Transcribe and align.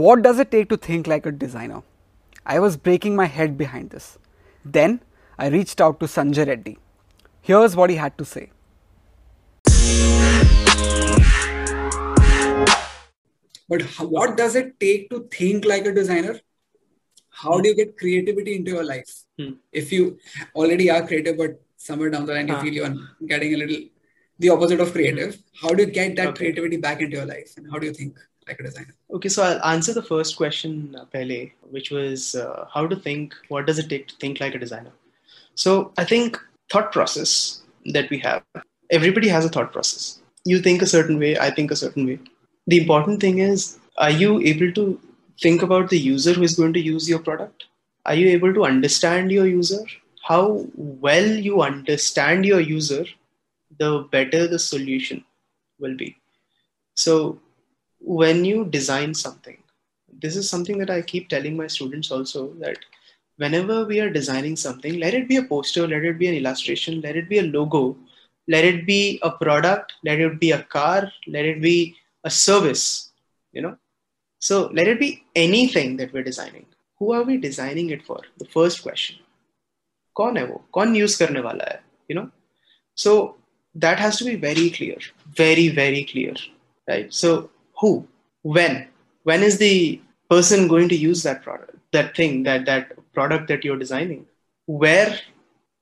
What 0.00 0.22
does 0.22 0.38
it 0.38 0.50
take 0.50 0.68
to 0.70 0.76
think 0.78 1.06
like 1.06 1.26
a 1.26 1.32
designer? 1.32 1.82
I 2.46 2.58
was 2.60 2.76
breaking 2.76 3.14
my 3.14 3.26
head 3.26 3.58
behind 3.58 3.90
this. 3.90 4.18
Then 4.64 5.00
I 5.38 5.48
reached 5.48 5.80
out 5.82 6.00
to 6.00 6.06
Sanjay 6.06 6.46
Reddy. 6.46 6.78
Here's 7.42 7.76
what 7.76 7.90
he 7.90 7.96
had 7.96 8.16
to 8.16 8.24
say. 8.24 8.50
But 13.68 13.82
what 14.14 14.36
does 14.36 14.54
it 14.56 14.78
take 14.80 15.08
to 15.10 15.28
think 15.30 15.64
like 15.64 15.86
a 15.86 15.92
designer? 15.92 16.38
How 17.30 17.60
do 17.60 17.68
you 17.68 17.74
get 17.74 17.96
creativity 17.98 18.56
into 18.56 18.72
your 18.72 18.84
life? 18.84 19.10
Hmm. 19.38 19.52
If 19.72 19.92
you 19.92 20.18
already 20.54 20.90
are 20.90 21.06
creative, 21.06 21.38
but 21.38 21.60
somewhere 21.76 22.10
down 22.10 22.26
the 22.26 22.34
line 22.34 22.48
you 22.48 22.54
Ah. 22.54 22.62
feel 22.62 22.74
you're 22.80 22.94
getting 23.26 23.54
a 23.54 23.56
little 23.62 23.82
the 24.38 24.48
opposite 24.48 24.80
of 24.80 24.92
creative, 24.92 25.38
how 25.60 25.68
do 25.70 25.84
you 25.84 25.90
get 26.00 26.16
that 26.16 26.28
Okay. 26.28 26.38
creativity 26.44 26.76
back 26.76 27.00
into 27.00 27.16
your 27.16 27.26
life? 27.26 27.54
And 27.56 27.70
how 27.70 27.78
do 27.78 27.86
you 27.86 27.94
think 27.94 28.18
like 28.46 28.60
a 28.60 28.62
designer? 28.62 28.94
Okay, 29.12 29.28
so 29.28 29.42
I'll 29.42 29.64
answer 29.64 29.92
the 29.92 30.02
first 30.02 30.36
question, 30.36 30.96
uh, 30.98 31.04
Pele, 31.06 31.50
which 31.70 31.90
was 31.90 32.34
uh, 32.34 32.66
how 32.72 32.86
to 32.86 32.96
think, 32.96 33.34
what 33.48 33.66
does 33.66 33.78
it 33.78 33.88
take 33.88 34.08
to 34.08 34.16
think 34.16 34.40
like 34.40 34.54
a 34.54 34.58
designer? 34.58 34.92
So 35.54 35.92
I 35.98 36.04
think 36.04 36.38
thought 36.70 36.92
process 36.92 37.62
that 37.86 38.08
we 38.10 38.18
have, 38.18 38.42
everybody 38.90 39.28
has 39.28 39.44
a 39.44 39.48
thought 39.48 39.72
process. 39.72 40.20
You 40.44 40.60
think 40.60 40.82
a 40.82 40.86
certain 40.86 41.18
way, 41.18 41.38
I 41.38 41.50
think 41.50 41.70
a 41.70 41.76
certain 41.76 42.06
way. 42.06 42.18
The 42.66 42.80
important 42.80 43.20
thing 43.20 43.38
is, 43.38 43.78
are 43.98 44.10
you 44.10 44.40
able 44.40 44.72
to 44.72 45.00
think 45.40 45.62
about 45.62 45.90
the 45.90 45.98
user 45.98 46.32
who 46.32 46.42
is 46.42 46.54
going 46.54 46.72
to 46.72 46.80
use 46.80 47.08
your 47.08 47.18
product? 47.18 47.64
Are 48.06 48.14
you 48.14 48.28
able 48.28 48.52
to 48.54 48.64
understand 48.64 49.30
your 49.30 49.46
user? 49.46 49.84
How 50.24 50.66
well 50.76 51.26
you 51.26 51.62
understand 51.62 52.44
your 52.44 52.60
user, 52.60 53.04
the 53.78 54.08
better 54.10 54.46
the 54.46 54.58
solution 54.58 55.24
will 55.78 55.96
be. 55.96 56.16
So 56.94 57.40
when 58.01 58.45
you 58.45 58.65
design 58.65 59.13
something 59.13 59.57
this 60.21 60.35
is 60.35 60.49
something 60.49 60.77
that 60.77 60.89
i 60.89 61.01
keep 61.01 61.29
telling 61.29 61.55
my 61.57 61.67
students 61.67 62.11
also 62.11 62.53
that 62.59 62.77
whenever 63.37 63.85
we 63.85 63.99
are 63.99 64.09
designing 64.09 64.55
something 64.55 64.99
let 64.99 65.13
it 65.13 65.27
be 65.27 65.37
a 65.37 65.43
poster 65.43 65.87
let 65.87 66.03
it 66.03 66.17
be 66.17 66.27
an 66.27 66.35
illustration 66.35 67.01
let 67.01 67.15
it 67.15 67.29
be 67.29 67.39
a 67.39 67.49
logo 67.57 67.95
let 68.47 68.63
it 68.63 68.85
be 68.85 69.19
a 69.23 69.31
product 69.31 69.93
let 70.03 70.19
it 70.19 70.39
be 70.39 70.51
a 70.51 70.63
car 70.63 71.11
let 71.27 71.45
it 71.45 71.61
be 71.61 71.95
a 72.23 72.29
service 72.29 73.11
you 73.51 73.61
know 73.61 73.75
so 74.39 74.69
let 74.73 74.87
it 74.87 74.99
be 74.99 75.23
anything 75.35 75.97
that 75.97 76.11
we're 76.13 76.23
designing 76.31 76.65
who 76.99 77.11
are 77.13 77.23
we 77.23 77.37
designing 77.37 77.89
it 77.89 78.03
for 78.03 78.21
the 78.37 78.45
first 78.57 78.83
question 78.83 79.17
कौन 80.17 80.37
है 80.37 80.43
वो 80.45 80.63
कौन 80.73 80.95
use 80.95 81.15
करने 81.15 81.39
वाला 81.47 81.65
है 81.71 81.81
you 82.11 82.15
know 82.17 82.27
so 83.03 83.11
that 83.83 83.99
has 84.03 84.17
to 84.19 84.25
be 84.25 84.35
very 84.43 84.69
clear 84.77 84.97
very 85.39 85.67
very 85.79 86.03
clear 86.11 86.33
right 86.91 87.13
so 87.13 87.49
who? 87.82 88.08
When? 88.42 88.88
When 89.24 89.42
is 89.42 89.58
the 89.58 90.00
person 90.30 90.68
going 90.68 90.88
to 90.88 90.96
use 90.96 91.22
that 91.24 91.42
product 91.42 91.76
that 91.92 92.16
thing 92.16 92.42
that 92.44 92.64
that 92.64 92.92
product 93.12 93.48
that 93.48 93.64
you're 93.64 93.82
designing? 93.84 94.26
Where 94.66 95.18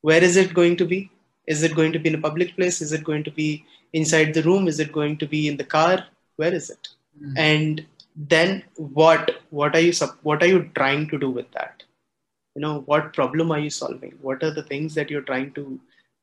where 0.00 0.24
is 0.24 0.36
it 0.36 0.54
going 0.54 0.76
to 0.78 0.86
be? 0.92 1.10
Is 1.46 1.62
it 1.62 1.74
going 1.74 1.92
to 1.92 1.98
be 1.98 2.08
in 2.08 2.16
a 2.16 2.26
public 2.28 2.56
place? 2.56 2.80
Is 2.80 2.92
it 2.92 3.04
going 3.04 3.24
to 3.24 3.30
be 3.30 3.64
inside 3.92 4.34
the 4.34 4.42
room? 4.42 4.66
Is 4.66 4.80
it 4.80 4.92
going 4.92 5.16
to 5.18 5.26
be 5.26 5.46
in 5.48 5.56
the 5.56 5.70
car? 5.76 6.04
Where 6.36 6.54
is 6.54 6.70
it? 6.70 6.88
Hmm. 7.18 7.36
and 7.36 7.86
then 8.32 8.62
what 8.76 9.30
what 9.50 9.74
are 9.76 9.84
you 9.86 9.92
what 10.22 10.42
are 10.42 10.50
you 10.52 10.60
trying 10.74 11.08
to 11.08 11.18
do 11.18 11.30
with 11.30 11.50
that? 11.52 11.82
You 12.54 12.62
know 12.62 12.80
what 12.92 13.12
problem 13.12 13.52
are 13.52 13.58
you 13.58 13.70
solving? 13.70 14.14
What 14.20 14.42
are 14.42 14.54
the 14.54 14.68
things 14.70 14.94
that 14.94 15.10
you're 15.10 15.28
trying 15.32 15.52
to 15.58 15.80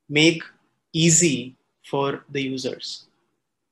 make 0.10 0.44
easy 0.94 1.56
for 1.92 2.24
the 2.30 2.42
users 2.42 3.07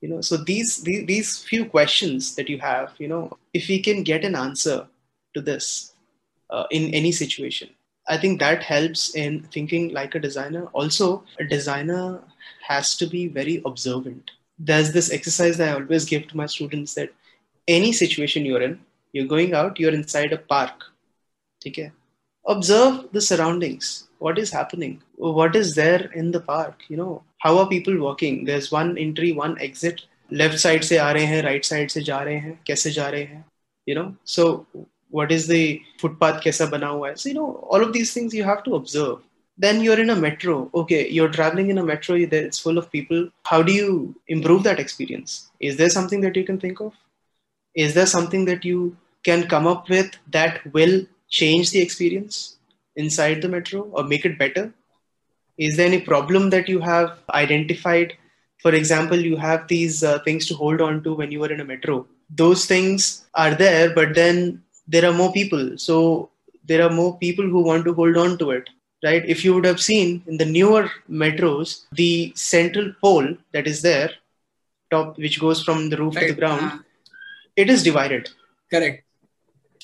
you 0.06 0.12
know 0.14 0.22
so 0.22 0.38
these, 0.38 0.84
these 0.84 1.06
these 1.08 1.30
few 1.50 1.66
questions 1.66 2.36
that 2.36 2.50
you 2.54 2.60
have 2.60 2.94
you 3.04 3.08
know 3.08 3.24
if 3.54 3.68
we 3.68 3.80
can 3.88 4.04
get 4.04 4.24
an 4.30 4.36
answer 4.36 4.78
to 5.34 5.42
this 5.42 5.94
uh, 6.52 6.66
in 6.70 6.94
any 7.00 7.12
situation 7.12 7.70
i 8.08 8.18
think 8.24 8.40
that 8.40 8.62
helps 8.62 9.16
in 9.16 9.42
thinking 9.54 9.92
like 9.94 10.14
a 10.16 10.20
designer. 10.20 10.66
Also 10.74 11.24
a 11.40 11.44
designer 11.44 12.22
has 12.68 12.96
to 12.98 13.08
be 13.08 13.28
very 13.28 13.62
observant. 13.66 14.30
There's 14.60 14.92
this 14.96 15.12
exercise 15.16 15.58
that 15.58 15.70
i 15.70 15.78
always 15.78 16.06
give 16.12 16.28
to 16.28 16.38
my 16.42 16.46
students 16.56 16.94
that 17.00 17.10
any 17.78 17.92
situation 18.02 18.46
you're 18.50 18.62
in 18.68 18.80
you're 19.14 19.32
going 19.32 19.56
out 19.62 19.80
you're 19.84 19.98
inside 20.00 20.36
a 20.38 20.38
park 20.54 20.86
okay 21.68 21.92
observe 22.48 23.08
the 23.12 23.22
surroundings. 23.22 24.08
What 24.20 24.38
is 24.38 24.52
happening? 24.52 25.02
What 25.16 25.56
is 25.56 25.76
there 25.76 26.12
in 26.14 26.32
the 26.32 26.40
park? 26.40 26.84
You 26.88 26.98
know 26.98 27.24
how 27.40 27.58
are 27.58 27.68
people 27.68 27.98
walking? 27.98 28.46
There's 28.46 28.72
one 28.72 28.98
entry 28.98 29.32
one 29.32 29.60
exit. 29.60 30.02
Left 30.32 30.60
side 30.60 30.84
se 30.84 30.98
are 30.98 31.18
hai, 31.18 31.42
right 31.42 31.64
side 31.64 31.92
se 31.92 32.02
ja 32.02 32.20
hai. 32.20 32.58
kaise 32.68 32.96
ja 32.96 33.06
hai? 33.06 33.44
you 33.86 33.94
know 33.94 34.16
so 34.24 34.66
what 35.12 35.32
is 35.32 35.48
the 35.48 35.82
footpath 36.00 36.44
kaisa 36.44 36.70
bana 36.70 36.92
hua 36.94 37.10
hai? 37.10 37.14
So 37.16 37.30
you 37.30 37.36
know 37.36 37.68
all 37.70 37.84
of 37.84 37.94
these 37.94 38.14
things 38.14 38.34
you 38.34 38.44
have 38.44 38.64
to 38.64 38.76
observe. 38.76 39.20
Then 39.58 39.82
you're 39.82 40.00
in 40.00 40.10
a 40.10 40.16
metro. 40.16 40.70
Okay 40.74 41.10
you're 41.10 41.30
traveling 41.30 41.70
in 41.70 41.78
a 41.78 41.84
metro 41.84 42.16
it's 42.16 42.60
full 42.60 42.78
of 42.78 42.92
people. 42.92 43.30
How 43.44 43.62
do 43.62 43.74
you 43.74 44.16
improve 44.28 44.64
that 44.64 44.80
experience? 44.80 45.50
Is 45.60 45.78
there 45.78 45.90
something 45.90 46.22
that 46.22 46.36
you 46.36 46.44
can 46.44 46.60
think 46.60 46.80
of? 46.80 46.94
Is 47.76 47.94
there 47.94 48.06
something 48.06 48.46
that 48.46 48.66
you 48.66 48.96
can 49.24 49.48
come 49.48 49.68
up 49.68 49.90
with 49.90 50.18
that 50.32 50.62
will 50.74 51.06
change 51.40 51.72
the 51.72 51.82
experience 51.82 52.38
inside 52.96 53.42
the 53.42 53.50
metro 53.56 53.82
or 53.92 54.04
make 54.04 54.26
it 54.26 54.38
better? 54.40 54.66
Is 55.58 55.78
there 55.78 55.88
any 55.88 56.00
problem 56.02 56.50
that 56.52 56.68
you 56.70 56.80
have 56.82 57.18
identified? 57.34 58.14
For 58.62 58.74
example 58.74 59.18
you 59.20 59.38
have 59.38 59.68
these 59.68 60.04
uh, 60.04 60.20
things 60.20 60.46
to 60.48 60.56
hold 60.56 60.82
on 60.82 61.04
to 61.04 61.14
when 61.14 61.32
you 61.32 61.44
are 61.44 61.52
in 61.52 61.60
a 61.62 61.66
metro. 61.66 62.06
Those 62.30 62.66
things 62.66 63.26
are 63.36 63.54
there 63.56 63.94
but 63.94 64.16
then 64.16 64.62
there 64.88 65.06
are 65.10 65.14
more 65.14 65.32
people. 65.32 65.78
So 65.78 66.30
there 66.68 66.82
are 66.84 66.90
more 66.90 67.18
people 67.18 67.46
who 67.46 67.62
want 67.64 67.86
to 67.86 67.94
hold 67.94 68.18
on 68.18 68.38
to 68.40 68.52
it 68.52 68.70
right? 69.04 69.24
If 69.28 69.44
you 69.46 69.54
would 69.54 69.66
have 69.66 69.80
seen 69.82 70.24
in 70.28 70.38
the 70.38 70.46
newer 70.46 70.90
metros 71.10 71.86
the 71.92 72.32
central 72.36 72.92
pole 73.02 73.36
that 73.54 73.68
is 73.68 73.82
there 73.82 74.10
top 74.92 75.18
which 75.18 75.40
goes 75.40 75.64
from 75.64 75.90
the 75.90 75.98
roof 75.98 76.14
to 76.16 76.26
the 76.26 76.34
Right. 76.34 76.40
ground 76.40 76.62
Ah, 76.62 76.80
it 77.56 77.70
is 77.70 77.84
divided. 77.84 78.30
Correct. 78.72 79.04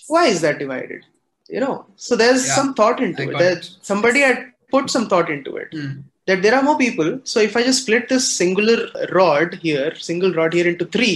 why 0.08 0.26
is 0.28 0.42
that 0.42 0.60
divided 0.60 1.04
you 1.52 1.62
know. 1.66 1.86
So 1.98 2.16
there's 2.16 2.48
Yeah, 2.48 2.56
some 2.60 2.74
thought 2.80 3.02
into 3.08 3.30
it. 3.32 3.38
that 3.44 3.70
somebody 3.92 4.22
had 4.22 4.40
put 4.72 4.90
some 4.90 5.08
thought 5.14 5.30
into 5.38 5.58
it. 5.64 5.70
Hmm. 5.80 5.92
that 6.30 6.42
there 6.44 6.56
are 6.58 6.64
more 6.66 6.78
people. 6.80 7.10
So 7.32 7.40
if 7.48 7.54
i 7.60 7.64
just 7.68 7.82
split 7.84 8.04
this 8.14 8.26
singular 8.42 8.78
rod 9.20 9.56
here 9.66 9.90
single 10.10 10.34
rod 10.40 10.54
here 10.58 10.68
into 10.72 10.86
three 10.96 11.16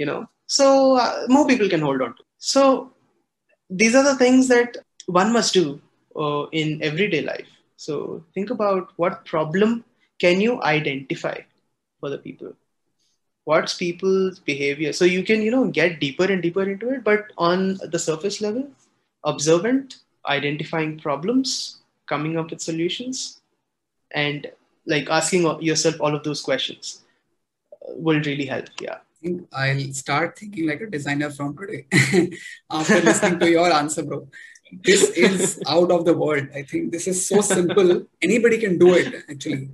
you 0.00 0.06
know 0.08 0.18
so 0.56 0.66
uh, 1.04 1.12
more 1.36 1.44
people 1.50 1.68
can 1.74 1.82
hold 1.86 2.02
on 2.06 2.12
to 2.18 2.24
so 2.52 2.64
these 3.70 3.94
are 4.00 4.04
the 4.04 4.16
things 4.16 4.48
that 4.48 4.76
one 5.06 5.32
must 5.32 5.54
do 5.54 5.80
uh, 6.16 6.44
in 6.52 6.80
everyday 6.82 7.22
life. 7.22 7.48
So 7.76 8.22
think 8.34 8.50
about 8.50 8.88
what 8.96 9.24
problem 9.24 9.84
can 10.20 10.40
you 10.40 10.62
identify 10.62 11.38
for 12.00 12.10
the 12.10 12.18
people? 12.18 12.52
What's 13.44 13.74
people's 13.74 14.38
behavior? 14.38 14.92
So 14.92 15.04
you 15.04 15.22
can 15.22 15.42
you 15.42 15.50
know 15.50 15.66
get 15.68 16.00
deeper 16.00 16.24
and 16.24 16.42
deeper 16.42 16.62
into 16.62 16.90
it 16.90 17.04
but 17.04 17.26
on 17.38 17.78
the 17.90 17.98
surface 17.98 18.40
level 18.40 18.68
observant 19.24 19.96
identifying 20.26 20.98
problems 20.98 21.78
coming 22.06 22.36
up 22.38 22.50
with 22.50 22.60
solutions 22.60 23.40
and 24.14 24.50
like 24.86 25.08
asking 25.10 25.42
yourself 25.60 26.00
all 26.00 26.14
of 26.14 26.22
those 26.24 26.40
questions 26.42 27.02
uh, 27.72 27.92
will 28.06 28.20
really 28.30 28.46
help 28.46 28.66
yeah 28.80 28.98
I'll 29.52 29.92
start 29.92 30.36
thinking 30.36 30.66
like 30.68 30.80
a 30.80 30.86
designer 30.90 31.30
from 31.30 31.56
today 31.56 31.86
after 32.70 33.00
listening 33.00 33.38
to 33.38 33.48
your 33.48 33.70
answer, 33.72 34.02
bro. 34.02 34.26
This 34.82 35.10
is 35.10 35.60
out 35.68 35.92
of 35.92 36.04
the 36.04 36.12
world. 36.12 36.48
I 36.52 36.62
think 36.62 36.90
this 36.90 37.06
is 37.06 37.24
so 37.28 37.40
simple. 37.40 38.04
Anybody 38.20 38.58
can 38.58 38.78
do 38.78 38.94
it 38.94 39.14
actually. 39.30 39.68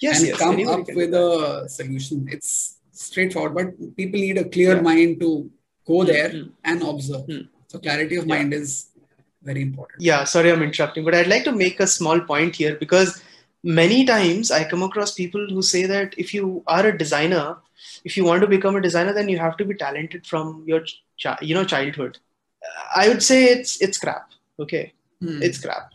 yes 0.00 0.20
and 0.20 0.28
yes 0.28 0.38
come 0.38 0.66
up 0.66 0.86
with 0.94 1.12
a 1.12 1.66
solution. 1.68 2.26
It's 2.30 2.78
straightforward, 2.92 3.54
but 3.54 3.96
people 3.98 4.18
need 4.18 4.38
a 4.38 4.48
clear 4.48 4.76
Yeah. 4.76 4.80
mind 4.80 5.20
to 5.20 5.50
go 5.86 6.02
there 6.04 6.30
Mm, 6.30 6.52
and 6.64 6.82
observe. 6.82 7.26
Mm. 7.26 7.48
So 7.68 7.78
clarity 7.78 8.16
of 8.16 8.26
Yeah. 8.26 8.36
mind 8.36 8.54
is 8.54 8.70
very 9.48 9.62
important. 9.62 10.02
yeah 10.08 10.24
sorry 10.24 10.50
i'm 10.52 10.62
interrupting 10.66 11.04
but 11.06 11.14
i'd 11.14 11.28
like 11.32 11.44
to 11.48 11.52
make 11.52 11.78
a 11.80 11.86
small 11.86 12.20
point 12.30 12.56
here 12.60 12.74
because 12.84 13.10
many 13.78 13.98
times 14.10 14.50
i 14.50 14.62
come 14.72 14.82
across 14.86 15.12
people 15.14 15.44
who 15.54 15.62
say 15.62 15.82
that 15.92 16.14
if 16.24 16.32
you 16.36 16.62
are 16.76 16.84
a 16.86 16.96
designer 17.02 17.56
if 18.04 18.16
you 18.16 18.24
want 18.28 18.40
to 18.44 18.48
become 18.54 18.76
a 18.76 18.82
designer 18.86 19.12
then 19.18 19.28
you 19.28 19.38
have 19.38 19.56
to 19.58 19.64
be 19.70 19.74
talented 19.84 20.26
from 20.26 20.64
your 20.66 20.80
chi- 21.22 21.38
you 21.42 21.54
know 21.54 21.64
childhood. 21.64 22.18
I 22.96 23.08
would 23.08 23.22
say 23.22 23.38
it's 23.54 23.80
it's 23.80 23.98
crap 23.98 24.30
okay? 24.64 24.84
Hmm. 25.20 25.40
it's 25.42 25.60
crap. 25.64 25.92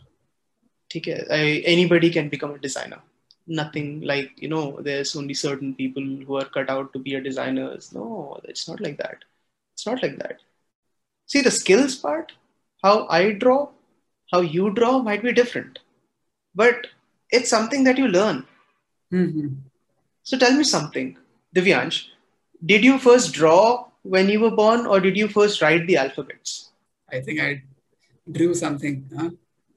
okay 0.96 1.18
I, 1.30 1.62
anybody 1.74 2.10
can 2.10 2.28
become 2.28 2.52
a 2.54 2.58
designer. 2.58 3.00
Nothing 3.46 4.00
like 4.02 4.30
you 4.36 4.48
know 4.48 4.78
there's 4.80 5.14
only 5.16 5.34
certain 5.34 5.74
people 5.74 6.02
who 6.26 6.36
are 6.36 6.44
cut 6.56 6.70
out 6.70 6.92
to 6.92 6.98
be 6.98 7.14
a 7.16 7.20
designers. 7.20 7.92
No 7.92 8.40
it's 8.44 8.68
not 8.68 8.80
like 8.80 8.96
that. 8.98 9.18
It's 9.74 9.86
not 9.86 10.02
like 10.02 10.16
that 10.18 10.40
see 11.26 11.42
the 11.42 11.50
skills 11.50 11.96
part 11.96 12.32
how 12.82 13.06
i 13.08 13.32
draw 13.32 13.60
how 14.32 14.40
you 14.40 14.70
draw 14.70 14.98
might 14.98 15.22
be 15.22 15.32
different 15.32 15.78
but 16.54 16.86
it's 17.30 17.50
something 17.56 17.84
that 17.84 17.98
you 17.98 18.08
learn 18.08 18.44
Mhm. 19.12 19.48
so 20.22 20.38
tell 20.42 20.54
me 20.58 20.64
something 20.64 21.08
divyansh 21.56 21.98
did 22.64 22.84
you 22.84 22.98
first 22.98 23.32
draw 23.32 23.62
when 24.02 24.28
you 24.28 24.40
were 24.40 24.50
born, 24.50 24.86
or 24.86 25.00
did 25.00 25.16
you 25.16 25.28
first 25.28 25.62
write 25.62 25.86
the 25.86 25.96
alphabets? 25.96 26.70
I 27.10 27.20
think 27.20 27.40
I 27.40 27.62
drew 28.30 28.54
something. 28.54 29.08
Huh? 29.16 29.30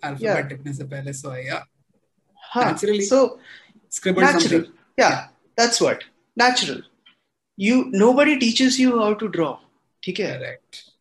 Alphabetic 0.03 0.59
yeah. 0.63 1.11
so 1.11 1.31
I, 1.31 1.39
yeah. 1.39 1.63
Huh. 2.51 2.65
Naturally. 2.65 3.01
So 3.01 3.39
scribbled 3.89 4.23
natural. 4.23 4.41
something. 4.41 4.73
Yeah, 4.97 5.09
yeah, 5.09 5.27
that's 5.55 5.81
what. 5.81 6.03
Natural. 6.35 6.81
You 7.57 7.85
nobody 7.91 8.37
teaches 8.37 8.79
you 8.79 8.99
how 8.99 9.13
to 9.15 9.29
draw. 9.29 9.59
Okay? 10.07 10.13
Correct 10.13 10.91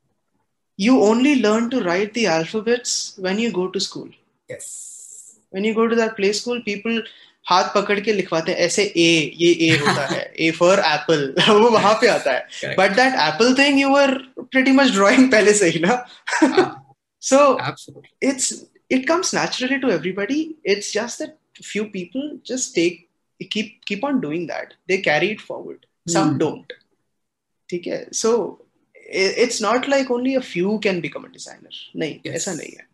You 0.80 1.01
only 1.03 1.41
learn 1.41 1.69
to 1.71 1.83
write 1.83 2.13
the 2.13 2.27
alphabets 2.27 3.13
when 3.18 3.39
you 3.39 3.51
go 3.51 3.68
to 3.69 3.80
school. 3.80 4.09
Yes. 4.50 5.38
When 5.50 5.63
you 5.63 5.74
go 5.74 5.88
to 5.88 5.95
that 5.95 6.15
play 6.15 6.31
school, 6.33 6.62
people 6.62 7.01
हाथ 7.50 7.74
पकड़ 7.75 8.00
के 8.00 8.13
लिखवाते 8.13 8.51
हैं 8.51 8.59
ऐसे 8.65 8.83
ए 8.83 9.09
ये 9.36 9.51
ए 9.68 9.77
होता 9.77 10.06
है 10.07 10.21
A 10.39 10.50
for 10.57 10.80
Apple 10.80 11.33
वो 11.50 11.69
वहां 11.69 11.94
पे 12.01 12.07
आता 12.07 12.33
है 12.33 12.75
but 12.80 12.95
that 12.95 13.13
apple 13.27 13.53
thing 13.59 13.80
you 13.80 13.89
were 13.89 14.12
pretty 14.39 14.71
much 14.80 14.91
drawing 14.97 15.31
पहले 15.31 15.53
से 15.62 15.69
ही 15.69 15.80
ना 15.86 15.95
so 17.31 17.39
it's 18.30 18.53
it 18.95 19.03
comes 19.09 19.31
naturally 19.38 19.77
to 19.81 19.89
everybody 19.95 20.36
it's 20.74 20.88
just 20.94 21.19
that 21.24 21.65
few 21.65 21.83
people 21.95 22.24
just 22.51 22.71
take 22.77 22.95
keep 23.56 23.68
keep 23.89 24.06
on 24.07 24.21
doing 24.24 24.47
that 24.51 24.71
they 24.91 24.97
carry 25.07 25.30
it 25.33 25.44
forward 25.50 25.83
some 26.13 26.31
mm. 26.31 26.39
don't 26.44 26.74
ठीक 27.69 27.88
है 27.88 28.00
so 28.21 28.31
it's 29.12 29.62
not 29.62 29.88
like 29.88 30.12
only 30.12 30.36
a 30.36 30.41
few 30.41 30.80
can 30.80 31.01
become 31.01 31.25
a 31.25 31.30
designer 31.30 31.71
नहीं 31.95 32.19
yes. 32.25 32.36
ऐसा 32.36 32.53
नहीं 32.53 32.71
है 32.77 32.88